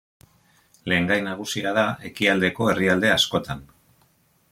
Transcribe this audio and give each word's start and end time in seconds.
Lehengai 0.93 1.17
nagusia 1.27 1.75
da 1.79 1.85
Ekialdeko 2.11 2.73
herrialde 2.73 3.15
askotan. 3.19 3.67